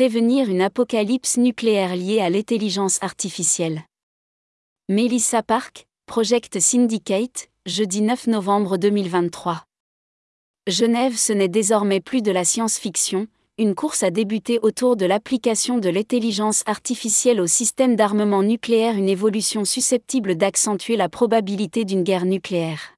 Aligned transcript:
Prévenir 0.00 0.48
une 0.48 0.62
apocalypse 0.62 1.36
nucléaire 1.36 1.94
liée 1.94 2.20
à 2.20 2.30
l'intelligence 2.30 2.98
artificielle. 3.02 3.82
Melissa 4.88 5.42
Park, 5.42 5.86
Project 6.06 6.58
Syndicate, 6.58 7.50
jeudi 7.66 8.00
9 8.00 8.28
novembre 8.28 8.78
2023. 8.78 9.62
Genève, 10.66 11.18
ce 11.18 11.34
n'est 11.34 11.48
désormais 11.48 12.00
plus 12.00 12.22
de 12.22 12.32
la 12.32 12.46
science-fiction, 12.46 13.26
une 13.58 13.74
course 13.74 14.02
a 14.02 14.10
débuté 14.10 14.58
autour 14.62 14.96
de 14.96 15.04
l'application 15.04 15.76
de 15.76 15.90
l'intelligence 15.90 16.62
artificielle 16.64 17.38
au 17.38 17.46
système 17.46 17.94
d'armement 17.94 18.42
nucléaire, 18.42 18.96
une 18.96 19.10
évolution 19.10 19.66
susceptible 19.66 20.34
d'accentuer 20.34 20.96
la 20.96 21.10
probabilité 21.10 21.84
d'une 21.84 22.04
guerre 22.04 22.24
nucléaire. 22.24 22.94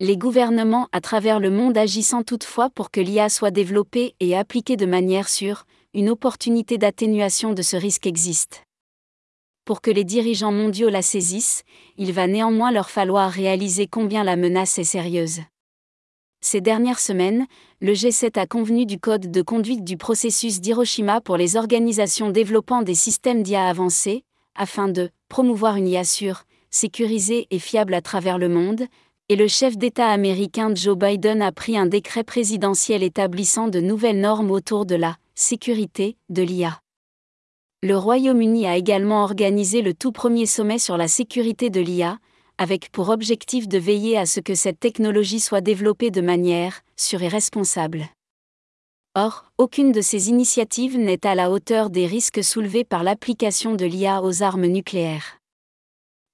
Les 0.00 0.18
gouvernements 0.18 0.88
à 0.92 1.00
travers 1.00 1.40
le 1.40 1.48
monde 1.48 1.78
agissant 1.78 2.24
toutefois 2.24 2.68
pour 2.68 2.90
que 2.90 3.00
l'IA 3.00 3.30
soit 3.30 3.50
développée 3.50 4.14
et 4.20 4.36
appliquée 4.36 4.76
de 4.76 4.84
manière 4.84 5.30
sûre, 5.30 5.64
une 5.94 6.10
opportunité 6.10 6.76
d'atténuation 6.76 7.52
de 7.52 7.62
ce 7.62 7.76
risque 7.76 8.08
existe. 8.08 8.64
Pour 9.64 9.80
que 9.80 9.92
les 9.92 10.02
dirigeants 10.02 10.50
mondiaux 10.50 10.90
la 10.90 11.02
saisissent, 11.02 11.62
il 11.96 12.12
va 12.12 12.26
néanmoins 12.26 12.72
leur 12.72 12.90
falloir 12.90 13.30
réaliser 13.30 13.86
combien 13.86 14.24
la 14.24 14.34
menace 14.34 14.76
est 14.78 14.84
sérieuse. 14.84 15.40
Ces 16.40 16.60
dernières 16.60 16.98
semaines, 16.98 17.46
le 17.80 17.92
G7 17.92 18.38
a 18.38 18.46
convenu 18.46 18.86
du 18.86 18.98
code 18.98 19.30
de 19.30 19.40
conduite 19.40 19.84
du 19.84 19.96
processus 19.96 20.60
d'Hiroshima 20.60 21.20
pour 21.20 21.36
les 21.36 21.56
organisations 21.56 22.28
développant 22.28 22.82
des 22.82 22.96
systèmes 22.96 23.44
d'IA 23.44 23.66
avancés, 23.66 24.24
afin 24.56 24.88
de 24.88 25.10
promouvoir 25.28 25.76
une 25.76 25.88
IA 25.88 26.04
sûre, 26.04 26.42
sécurisée 26.70 27.46
et 27.50 27.60
fiable 27.60 27.94
à 27.94 28.02
travers 28.02 28.38
le 28.38 28.48
monde, 28.48 28.86
et 29.28 29.36
le 29.36 29.46
chef 29.46 29.78
d'État 29.78 30.08
américain 30.08 30.74
Joe 30.74 30.98
Biden 30.98 31.40
a 31.40 31.52
pris 31.52 31.78
un 31.78 31.86
décret 31.86 32.24
présidentiel 32.24 33.04
établissant 33.04 33.68
de 33.68 33.80
nouvelles 33.80 34.20
normes 34.20 34.50
autour 34.50 34.86
de 34.86 34.96
la 34.96 35.16
sécurité 35.34 36.16
de 36.28 36.42
l'IA. 36.42 36.80
Le 37.82 37.96
Royaume-Uni 37.96 38.66
a 38.66 38.76
également 38.76 39.24
organisé 39.24 39.82
le 39.82 39.92
tout 39.92 40.12
premier 40.12 40.46
sommet 40.46 40.78
sur 40.78 40.96
la 40.96 41.08
sécurité 41.08 41.70
de 41.70 41.80
l'IA, 41.80 42.18
avec 42.56 42.90
pour 42.92 43.08
objectif 43.08 43.68
de 43.68 43.78
veiller 43.78 44.16
à 44.16 44.26
ce 44.26 44.40
que 44.40 44.54
cette 44.54 44.80
technologie 44.80 45.40
soit 45.40 45.60
développée 45.60 46.10
de 46.10 46.20
manière 46.20 46.80
sûre 46.96 47.22
et 47.22 47.28
responsable. 47.28 48.06
Or, 49.16 49.44
aucune 49.58 49.92
de 49.92 50.00
ces 50.00 50.28
initiatives 50.28 50.98
n'est 50.98 51.26
à 51.26 51.34
la 51.34 51.50
hauteur 51.50 51.90
des 51.90 52.06
risques 52.06 52.42
soulevés 52.42 52.84
par 52.84 53.02
l'application 53.02 53.74
de 53.74 53.84
l'IA 53.84 54.22
aux 54.22 54.42
armes 54.42 54.66
nucléaires. 54.66 55.38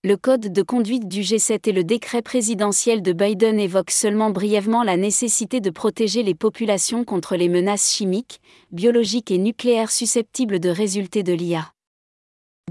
Le 0.03 0.17
code 0.17 0.51
de 0.51 0.63
conduite 0.63 1.09
du 1.09 1.21
G7 1.21 1.69
et 1.69 1.73
le 1.73 1.85
décret 1.85 2.23
présidentiel 2.23 3.03
de 3.03 3.13
Biden 3.13 3.61
évoquent 3.61 3.91
seulement 3.91 4.31
brièvement 4.31 4.83
la 4.83 4.97
nécessité 4.97 5.61
de 5.61 5.69
protéger 5.69 6.23
les 6.23 6.35
populations 6.35 7.05
contre 7.05 7.37
les 7.37 7.51
menaces 7.51 7.93
chimiques, 7.93 8.41
biologiques 8.73 9.31
et 9.31 9.37
nucléaires 9.37 9.91
susceptibles 9.91 10.59
de 10.59 10.71
résulter 10.71 11.23
de 11.23 11.35
l'IA. 11.35 11.75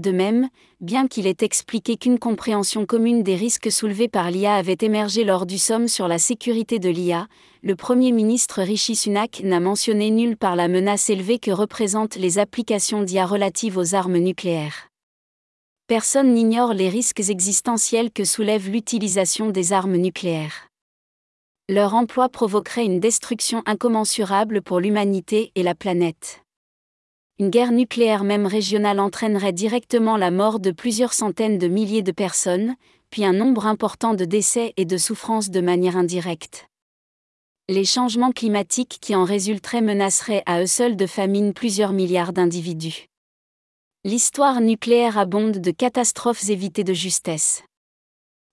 De 0.02 0.10
même, 0.10 0.48
bien 0.80 1.06
qu'il 1.06 1.28
ait 1.28 1.36
expliqué 1.40 1.96
qu'une 1.96 2.18
compréhension 2.18 2.84
commune 2.84 3.22
des 3.22 3.36
risques 3.36 3.70
soulevés 3.70 4.08
par 4.08 4.32
l'IA 4.32 4.56
avait 4.56 4.78
émergé 4.80 5.22
lors 5.22 5.46
du 5.46 5.58
somme 5.58 5.86
sur 5.86 6.08
la 6.08 6.18
sécurité 6.18 6.80
de 6.80 6.88
l'IA, 6.88 7.28
le 7.62 7.76
Premier 7.76 8.10
ministre 8.10 8.60
Rishi 8.60 8.96
Sunak 8.96 9.42
n'a 9.44 9.60
mentionné 9.60 10.10
nulle 10.10 10.36
part 10.36 10.56
la 10.56 10.66
menace 10.66 11.08
élevée 11.10 11.38
que 11.38 11.52
représentent 11.52 12.16
les 12.16 12.40
applications 12.40 13.04
d'IA 13.04 13.24
relatives 13.24 13.78
aux 13.78 13.94
armes 13.94 14.18
nucléaires 14.18 14.89
personne 15.90 16.34
n'ignore 16.34 16.72
les 16.72 16.88
risques 16.88 17.18
existentiels 17.30 18.12
que 18.12 18.22
soulève 18.22 18.70
l'utilisation 18.70 19.50
des 19.50 19.72
armes 19.72 19.96
nucléaires. 19.96 20.68
Leur 21.68 21.94
emploi 21.94 22.28
provoquerait 22.28 22.84
une 22.84 23.00
destruction 23.00 23.64
incommensurable 23.66 24.62
pour 24.62 24.78
l'humanité 24.78 25.50
et 25.56 25.64
la 25.64 25.74
planète. 25.74 26.44
Une 27.40 27.50
guerre 27.50 27.72
nucléaire 27.72 28.22
même 28.22 28.46
régionale 28.46 29.00
entraînerait 29.00 29.52
directement 29.52 30.16
la 30.16 30.30
mort 30.30 30.60
de 30.60 30.70
plusieurs 30.70 31.12
centaines 31.12 31.58
de 31.58 31.66
milliers 31.66 32.04
de 32.04 32.12
personnes, 32.12 32.76
puis 33.10 33.24
un 33.24 33.32
nombre 33.32 33.66
important 33.66 34.14
de 34.14 34.24
décès 34.24 34.72
et 34.76 34.84
de 34.84 34.96
souffrances 34.96 35.50
de 35.50 35.60
manière 35.60 35.96
indirecte. 35.96 36.68
Les 37.68 37.84
changements 37.84 38.30
climatiques 38.30 38.98
qui 39.00 39.16
en 39.16 39.24
résulteraient 39.24 39.82
menaceraient 39.82 40.44
à 40.46 40.62
eux 40.62 40.68
seuls 40.68 40.94
de 40.94 41.06
famine 41.08 41.52
plusieurs 41.52 41.92
milliards 41.92 42.32
d'individus. 42.32 43.09
L'histoire 44.02 44.62
nucléaire 44.62 45.18
abonde 45.18 45.58
de 45.58 45.70
catastrophes 45.70 46.48
évitées 46.48 46.84
de 46.84 46.94
justesse. 46.94 47.62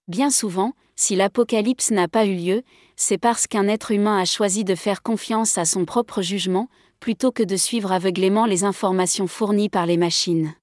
Bien 0.10 0.30
souvent, 0.30 0.74
si 0.98 1.16
l'apocalypse 1.16 1.90
n'a 1.92 2.10
pas 2.10 2.26
eu 2.26 2.36
lieu, 2.36 2.64
c'est 2.98 3.18
parce 3.18 3.48
qu'un 3.48 3.70
être 3.70 3.92
humain 3.92 4.18
a 4.18 4.26
choisi 4.26 4.66
de 4.66 4.76
faire 4.76 5.02
confiance 5.02 5.58
à 5.58 5.64
son 5.64 5.86
propre 5.86 6.22
jugement, 6.22 6.68
plutôt 7.00 7.32
que 7.32 7.44
de 7.44 7.56
suivre 7.56 7.94
aveuglément 7.94 8.46
les 8.46 8.66
informations 8.66 9.28
fournies 9.28 9.70
par 9.70 9.86
les 9.86 9.96
machines. 9.96 10.54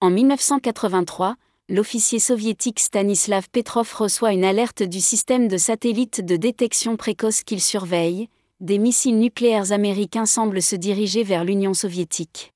En 0.00 0.10
1983, 0.10 1.34
l'officier 1.68 2.20
soviétique 2.20 2.78
Stanislav 2.78 3.48
Petrov 3.50 3.92
reçoit 3.92 4.32
une 4.32 4.44
alerte 4.44 4.84
du 4.84 5.00
système 5.00 5.48
de 5.48 5.56
satellite 5.56 6.24
de 6.24 6.36
détection 6.36 6.96
précoce 6.96 7.42
qu'il 7.42 7.60
surveille, 7.60 8.28
des 8.60 8.78
missiles 8.78 9.18
nucléaires 9.18 9.72
américains 9.72 10.26
semblent 10.26 10.62
se 10.62 10.76
diriger 10.76 11.24
vers 11.24 11.42
l'Union 11.42 11.74
soviétique 11.74 12.52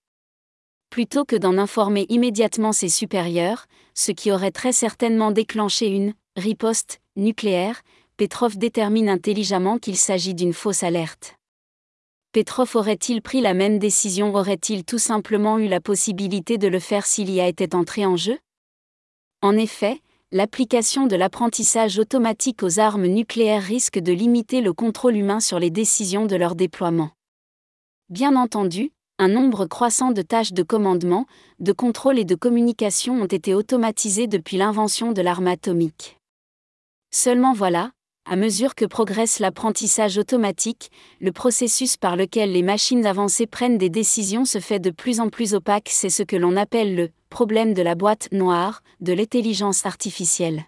plutôt 0.94 1.24
que 1.24 1.34
d'en 1.34 1.58
informer 1.58 2.06
immédiatement 2.08 2.70
ses 2.70 2.88
supérieurs, 2.88 3.66
ce 3.94 4.12
qui 4.12 4.30
aurait 4.30 4.52
très 4.52 4.70
certainement 4.70 5.32
déclenché 5.32 5.88
une 5.88 6.14
riposte 6.36 7.00
nucléaire, 7.16 7.82
Petrov 8.16 8.56
détermine 8.56 9.08
intelligemment 9.08 9.78
qu'il 9.78 9.96
s'agit 9.96 10.34
d'une 10.34 10.52
fausse 10.52 10.84
alerte. 10.84 11.34
Petrov 12.30 12.76
aurait-il 12.76 13.22
pris 13.22 13.40
la 13.40 13.54
même 13.54 13.80
décision? 13.80 14.36
Aurait-il 14.36 14.84
tout 14.84 15.00
simplement 15.00 15.58
eu 15.58 15.66
la 15.66 15.80
possibilité 15.80 16.58
de 16.58 16.68
le 16.68 16.78
faire 16.78 17.06
s'il 17.06 17.28
y 17.28 17.40
a 17.40 17.48
été 17.48 17.66
entré 17.74 18.06
en 18.06 18.16
jeu? 18.16 18.38
En 19.42 19.56
effet, 19.56 20.00
l'application 20.30 21.08
de 21.08 21.16
l'apprentissage 21.16 21.98
automatique 21.98 22.62
aux 22.62 22.78
armes 22.78 23.06
nucléaires 23.06 23.64
risque 23.64 23.98
de 23.98 24.12
limiter 24.12 24.60
le 24.60 24.72
contrôle 24.72 25.16
humain 25.16 25.40
sur 25.40 25.58
les 25.58 25.70
décisions 25.70 26.26
de 26.26 26.36
leur 26.36 26.54
déploiement. 26.54 27.10
Bien 28.10 28.36
entendu, 28.36 28.92
un 29.18 29.28
nombre 29.28 29.66
croissant 29.66 30.10
de 30.10 30.22
tâches 30.22 30.52
de 30.52 30.62
commandement, 30.62 31.26
de 31.60 31.72
contrôle 31.72 32.18
et 32.18 32.24
de 32.24 32.34
communication 32.34 33.14
ont 33.22 33.26
été 33.26 33.54
automatisées 33.54 34.26
depuis 34.26 34.56
l'invention 34.56 35.12
de 35.12 35.22
l'arme 35.22 35.46
atomique. 35.46 36.18
Seulement 37.12 37.52
voilà, 37.52 37.92
à 38.26 38.34
mesure 38.34 38.74
que 38.74 38.84
progresse 38.84 39.38
l'apprentissage 39.38 40.18
automatique, 40.18 40.90
le 41.20 41.30
processus 41.30 41.96
par 41.96 42.16
lequel 42.16 42.52
les 42.52 42.62
machines 42.62 43.06
avancées 43.06 43.46
prennent 43.46 43.78
des 43.78 43.90
décisions 43.90 44.44
se 44.44 44.58
fait 44.58 44.80
de 44.80 44.90
plus 44.90 45.20
en 45.20 45.28
plus 45.28 45.54
opaque, 45.54 45.90
c'est 45.90 46.10
ce 46.10 46.24
que 46.24 46.36
l'on 46.36 46.56
appelle 46.56 46.96
le 46.96 47.10
problème 47.30 47.72
de 47.72 47.82
la 47.82 47.94
boîte 47.94 48.28
noire 48.32 48.82
de 49.00 49.12
l'intelligence 49.12 49.86
artificielle 49.86 50.64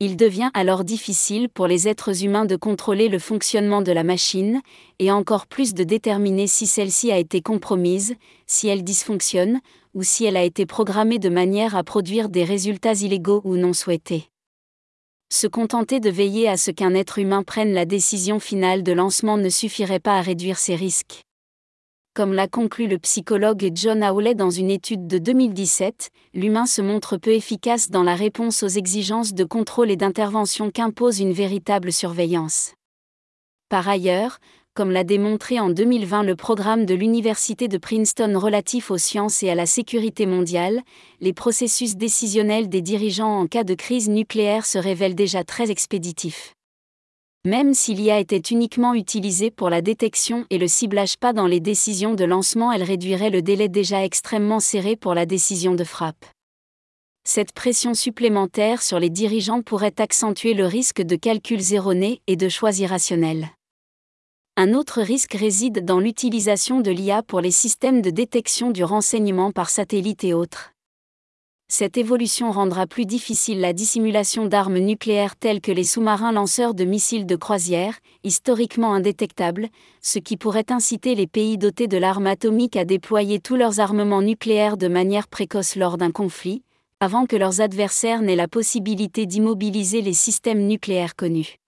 il 0.00 0.16
devient 0.16 0.50
alors 0.54 0.84
difficile 0.84 1.48
pour 1.48 1.66
les 1.66 1.88
êtres 1.88 2.24
humains 2.24 2.44
de 2.44 2.56
contrôler 2.56 3.08
le 3.08 3.18
fonctionnement 3.18 3.80
de 3.80 3.92
la 3.92 4.04
machine, 4.04 4.60
et 4.98 5.10
encore 5.10 5.46
plus 5.46 5.72
de 5.72 5.84
déterminer 5.84 6.46
si 6.46 6.66
celle-ci 6.66 7.12
a 7.12 7.18
été 7.18 7.40
compromise, 7.40 8.14
si 8.46 8.68
elle 8.68 8.84
dysfonctionne, 8.84 9.60
ou 9.94 10.02
si 10.02 10.24
elle 10.24 10.36
a 10.36 10.42
été 10.42 10.66
programmée 10.66 11.18
de 11.18 11.28
manière 11.28 11.76
à 11.76 11.84
produire 11.84 12.28
des 12.28 12.44
résultats 12.44 12.94
illégaux 12.94 13.40
ou 13.44 13.56
non 13.56 13.72
souhaités. 13.72 14.28
Se 15.32 15.46
contenter 15.46 16.00
de 16.00 16.10
veiller 16.10 16.48
à 16.48 16.56
ce 16.56 16.70
qu'un 16.70 16.94
être 16.94 17.18
humain 17.18 17.42
prenne 17.42 17.72
la 17.72 17.86
décision 17.86 18.40
finale 18.40 18.82
de 18.82 18.92
lancement 18.92 19.36
ne 19.36 19.48
suffirait 19.48 20.00
pas 20.00 20.18
à 20.18 20.20
réduire 20.20 20.58
ces 20.58 20.74
risques. 20.74 21.22
Comme 22.14 22.32
l'a 22.32 22.46
conclu 22.46 22.86
le 22.86 23.00
psychologue 23.00 23.72
John 23.74 24.04
Howley 24.04 24.36
dans 24.36 24.50
une 24.50 24.70
étude 24.70 25.08
de 25.08 25.18
2017, 25.18 26.10
l'humain 26.32 26.64
se 26.64 26.80
montre 26.80 27.16
peu 27.16 27.32
efficace 27.32 27.90
dans 27.90 28.04
la 28.04 28.14
réponse 28.14 28.62
aux 28.62 28.68
exigences 28.68 29.34
de 29.34 29.42
contrôle 29.42 29.90
et 29.90 29.96
d'intervention 29.96 30.70
qu'impose 30.70 31.18
une 31.18 31.32
véritable 31.32 31.92
surveillance. 31.92 32.74
Par 33.68 33.88
ailleurs, 33.88 34.38
comme 34.74 34.92
l'a 34.92 35.02
démontré 35.02 35.58
en 35.58 35.70
2020 35.70 36.22
le 36.22 36.36
programme 36.36 36.86
de 36.86 36.94
l'Université 36.94 37.66
de 37.66 37.78
Princeton 37.78 38.38
relatif 38.38 38.92
aux 38.92 38.98
sciences 38.98 39.42
et 39.42 39.50
à 39.50 39.56
la 39.56 39.66
sécurité 39.66 40.24
mondiale, 40.24 40.82
les 41.20 41.32
processus 41.32 41.96
décisionnels 41.96 42.68
des 42.68 42.80
dirigeants 42.80 43.40
en 43.40 43.48
cas 43.48 43.64
de 43.64 43.74
crise 43.74 44.08
nucléaire 44.08 44.66
se 44.66 44.78
révèlent 44.78 45.16
déjà 45.16 45.42
très 45.42 45.72
expéditifs. 45.72 46.54
Même 47.46 47.74
si 47.74 47.92
l'IA 47.92 48.20
était 48.20 48.38
uniquement 48.38 48.94
utilisée 48.94 49.50
pour 49.50 49.68
la 49.68 49.82
détection 49.82 50.46
et 50.48 50.56
le 50.56 50.66
ciblage 50.66 51.18
pas 51.18 51.34
dans 51.34 51.46
les 51.46 51.60
décisions 51.60 52.14
de 52.14 52.24
lancement, 52.24 52.72
elle 52.72 52.82
réduirait 52.82 53.28
le 53.28 53.42
délai 53.42 53.68
déjà 53.68 54.02
extrêmement 54.02 54.60
serré 54.60 54.96
pour 54.96 55.12
la 55.12 55.26
décision 55.26 55.74
de 55.74 55.84
frappe. 55.84 56.24
Cette 57.26 57.52
pression 57.52 57.92
supplémentaire 57.92 58.80
sur 58.80 58.98
les 58.98 59.10
dirigeants 59.10 59.60
pourrait 59.60 60.00
accentuer 60.00 60.54
le 60.54 60.64
risque 60.64 61.02
de 61.02 61.16
calculs 61.16 61.74
erronés 61.74 62.22
et 62.26 62.36
de 62.36 62.48
choix 62.48 62.78
irrationnels. 62.78 63.50
Un 64.56 64.72
autre 64.72 65.02
risque 65.02 65.34
réside 65.34 65.84
dans 65.84 66.00
l'utilisation 66.00 66.80
de 66.80 66.90
l'IA 66.90 67.22
pour 67.22 67.42
les 67.42 67.50
systèmes 67.50 68.00
de 68.00 68.10
détection 68.10 68.70
du 68.70 68.84
renseignement 68.84 69.52
par 69.52 69.68
satellite 69.68 70.24
et 70.24 70.32
autres. 70.32 70.73
Cette 71.68 71.96
évolution 71.96 72.52
rendra 72.52 72.86
plus 72.86 73.06
difficile 73.06 73.60
la 73.60 73.72
dissimulation 73.72 74.46
d'armes 74.46 74.78
nucléaires 74.78 75.34
telles 75.34 75.60
que 75.60 75.72
les 75.72 75.84
sous-marins 75.84 76.30
lanceurs 76.30 76.74
de 76.74 76.84
missiles 76.84 77.26
de 77.26 77.36
croisière, 77.36 77.98
historiquement 78.22 78.94
indétectables, 78.94 79.68
ce 80.00 80.18
qui 80.18 80.36
pourrait 80.36 80.70
inciter 80.70 81.14
les 81.14 81.26
pays 81.26 81.58
dotés 81.58 81.88
de 81.88 81.96
l'arme 81.96 82.26
atomique 82.26 82.76
à 82.76 82.84
déployer 82.84 83.40
tous 83.40 83.56
leurs 83.56 83.80
armements 83.80 84.22
nucléaires 84.22 84.76
de 84.76 84.88
manière 84.88 85.26
précoce 85.26 85.74
lors 85.74 85.96
d'un 85.96 86.12
conflit, 86.12 86.62
avant 87.00 87.26
que 87.26 87.36
leurs 87.36 87.60
adversaires 87.60 88.22
n'aient 88.22 88.36
la 88.36 88.48
possibilité 88.48 89.26
d'immobiliser 89.26 90.00
les 90.00 90.12
systèmes 90.12 90.66
nucléaires 90.66 91.16
connus. 91.16 91.58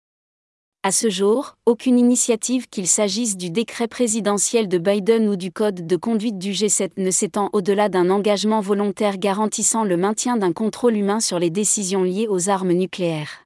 À 0.86 0.92
ce 0.92 1.10
jour, 1.10 1.56
aucune 1.66 1.98
initiative 1.98 2.68
qu'il 2.68 2.86
s'agisse 2.86 3.36
du 3.36 3.50
décret 3.50 3.88
présidentiel 3.88 4.68
de 4.68 4.78
Biden 4.78 5.28
ou 5.28 5.34
du 5.34 5.50
code 5.50 5.84
de 5.84 5.96
conduite 5.96 6.38
du 6.38 6.52
G7 6.52 6.90
ne 6.98 7.10
s'étend 7.10 7.50
au-delà 7.52 7.88
d'un 7.88 8.08
engagement 8.08 8.60
volontaire 8.60 9.18
garantissant 9.18 9.82
le 9.82 9.96
maintien 9.96 10.36
d'un 10.36 10.52
contrôle 10.52 10.96
humain 10.96 11.18
sur 11.18 11.40
les 11.40 11.50
décisions 11.50 12.04
liées 12.04 12.28
aux 12.28 12.50
armes 12.50 12.70
nucléaires. 12.70 13.42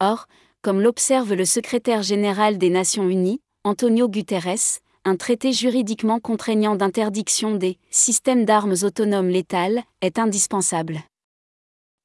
Or, 0.00 0.26
comme 0.60 0.82
l'observe 0.82 1.32
le 1.32 1.46
secrétaire 1.46 2.02
général 2.02 2.58
des 2.58 2.68
Nations 2.68 3.08
Unies, 3.08 3.40
Antonio 3.64 4.06
Guterres, 4.06 4.82
un 5.06 5.16
traité 5.16 5.50
juridiquement 5.54 6.20
contraignant 6.20 6.76
d'interdiction 6.76 7.54
des 7.54 7.78
systèmes 7.90 8.44
d'armes 8.44 8.74
autonomes 8.82 9.30
létales 9.30 9.82
est 10.02 10.18
indispensable. 10.18 11.04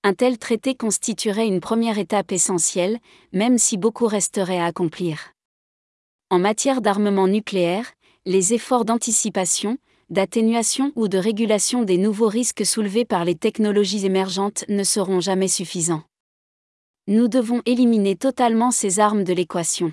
Un 0.02 0.14
tel 0.14 0.38
traité 0.38 0.76
constituerait 0.76 1.48
une 1.48 1.60
première 1.60 1.98
étape 1.98 2.32
essentielle, 2.32 3.00
même 3.34 3.58
si 3.58 3.78
beaucoup 3.78 4.08
resterait 4.08 4.60
à 4.60 4.66
accomplir. 4.66 5.34
En 6.30 6.40
matière 6.40 6.80
d'armement 6.80 7.28
nucléaire, 7.28 7.92
les 8.26 8.54
efforts 8.54 8.86
d'anticipation, 8.86 9.78
d'atténuation 10.10 10.94
ou 10.96 11.10
de 11.10 11.18
régulation 11.18 11.84
des 11.84 11.98
nouveaux 11.98 12.30
risques 12.30 12.66
soulevés 12.66 13.04
par 13.04 13.26
les 13.26 13.36
technologies 13.36 14.06
émergentes 14.06 14.64
ne 14.70 14.86
seront 14.86 15.20
jamais 15.20 15.50
suffisants. 15.50 16.04
Nous 17.08 17.28
devons 17.28 17.62
éliminer 17.66 18.16
totalement 18.16 18.72
ces 18.72 19.02
armes 19.02 19.26
de 19.26 19.34
l'équation. 19.34 19.92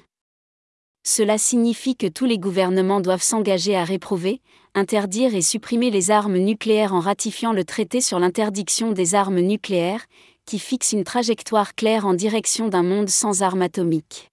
Cela 1.02 1.36
signifie 1.36 1.96
que 1.96 2.06
tous 2.06 2.26
les 2.26 2.38
gouvernements 2.38 3.00
doivent 3.00 3.22
s'engager 3.22 3.76
à 3.76 3.84
réprouver, 3.84 4.40
interdire 4.76 5.34
et 5.34 5.42
supprimer 5.42 5.90
les 5.90 6.10
armes 6.10 6.36
nucléaires 6.36 6.94
en 6.94 7.00
ratifiant 7.00 7.52
le 7.52 7.64
traité 7.64 8.00
sur 8.02 8.18
l'interdiction 8.18 8.92
des 8.92 9.14
armes 9.14 9.40
nucléaires, 9.40 10.04
qui 10.44 10.58
fixe 10.58 10.92
une 10.92 11.02
trajectoire 11.02 11.74
claire 11.74 12.06
en 12.06 12.14
direction 12.14 12.68
d'un 12.68 12.82
monde 12.82 13.08
sans 13.08 13.42
armes 13.42 13.62
atomiques. 13.62 14.30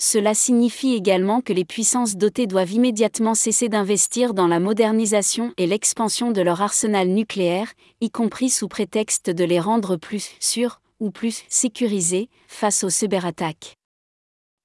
Cela 0.00 0.34
signifie 0.34 0.94
également 0.94 1.42
que 1.42 1.52
les 1.52 1.66
puissances 1.66 2.16
dotées 2.16 2.48
doivent 2.48 2.72
immédiatement 2.72 3.34
cesser 3.34 3.68
d'investir 3.68 4.34
dans 4.34 4.48
la 4.48 4.58
modernisation 4.58 5.52
et 5.58 5.66
l'expansion 5.66 6.32
de 6.32 6.40
leur 6.40 6.60
arsenal 6.60 7.08
nucléaire, 7.08 7.72
y 8.00 8.10
compris 8.10 8.50
sous 8.50 8.68
prétexte 8.68 9.30
de 9.30 9.44
les 9.44 9.60
rendre 9.60 9.96
plus 9.96 10.30
sûrs 10.40 10.80
ou 10.98 11.10
plus 11.10 11.44
sécurisés 11.48 12.30
face 12.48 12.82
aux 12.82 12.90
cyberattaques 12.90 13.76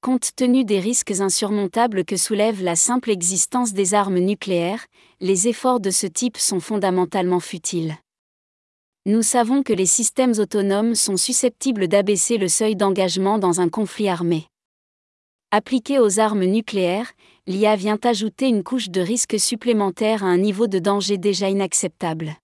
compte 0.02 0.36
tenu 0.36 0.64
des 0.64 0.80
risques 0.80 1.20
insurmontables 1.20 2.06
que 2.06 2.18
soulève 2.18 2.64
la 2.64 2.76
simple 2.76 3.10
existence 3.10 3.74
des 3.74 3.94
armes 3.94 4.20
nucléaires, 4.20 4.86
les 5.20 5.48
efforts 5.48 5.80
de 5.80 5.90
ce 5.90 6.08
type 6.08 6.38
sont 6.38 6.60
fondamentalement 6.60 7.40
futiles. 7.40 7.96
Nous 9.06 9.22
savons 9.22 9.64
que 9.64 9.74
les 9.74 9.86
systèmes 9.86 10.34
autonomes 10.38 10.96
sont 10.96 11.18
susceptibles 11.18 11.88
d'abaisser 11.88 12.38
le 12.38 12.48
seuil 12.48 12.76
d'engagement 12.76 13.40
dans 13.40 13.62
un 13.62 13.70
conflit 13.70 14.10
armé. 14.10 14.48
Appliqué 15.52 16.00
aux 16.00 16.20
armes 16.20 16.44
nucléaires, 16.44 17.14
l'IA 17.48 17.76
vient 17.76 18.00
ajouter 18.04 18.48
une 18.48 18.64
couche 18.64 18.90
de 18.90 19.00
risque 19.00 19.40
supplémentaire 19.40 20.24
à 20.24 20.28
un 20.28 20.38
niveau 20.38 20.68
de 20.68 20.80
danger 20.80 21.18
déjà 21.18 21.50
inacceptable 21.50 22.38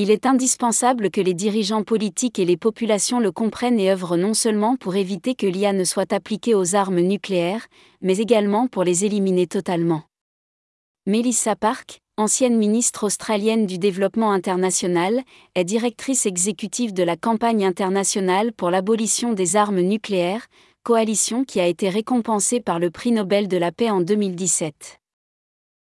il 0.00 0.10
est 0.10 0.24
indispensable 0.24 1.10
que 1.10 1.20
les 1.20 1.34
dirigeants 1.34 1.82
politiques 1.82 2.38
et 2.38 2.46
les 2.46 2.56
populations 2.56 3.20
le 3.20 3.32
comprennent 3.32 3.78
et 3.78 3.90
œuvrent 3.90 4.16
non 4.16 4.32
seulement 4.32 4.76
pour 4.76 4.96
éviter 4.96 5.34
que 5.34 5.46
l'IA 5.46 5.74
ne 5.74 5.84
soit 5.84 6.14
appliquée 6.14 6.54
aux 6.54 6.74
armes 6.74 7.00
nucléaires, 7.00 7.66
mais 8.00 8.16
également 8.16 8.66
pour 8.66 8.82
les 8.82 9.04
éliminer 9.04 9.46
totalement. 9.46 10.04
Melissa 11.04 11.54
Park, 11.54 12.00
ancienne 12.16 12.56
ministre 12.56 13.04
australienne 13.04 13.66
du 13.66 13.76
Développement 13.76 14.32
international, 14.32 15.20
est 15.54 15.64
directrice 15.64 16.24
exécutive 16.24 16.94
de 16.94 17.02
la 17.02 17.16
campagne 17.16 17.66
internationale 17.66 18.54
pour 18.54 18.70
l'abolition 18.70 19.34
des 19.34 19.56
armes 19.56 19.80
nucléaires, 19.80 20.46
coalition 20.82 21.44
qui 21.44 21.60
a 21.60 21.66
été 21.66 21.90
récompensée 21.90 22.60
par 22.60 22.78
le 22.78 22.90
prix 22.90 23.12
Nobel 23.12 23.48
de 23.48 23.58
la 23.58 23.70
paix 23.70 23.90
en 23.90 24.00
2017. 24.00 24.99